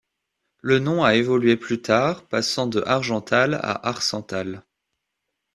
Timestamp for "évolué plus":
1.13-1.79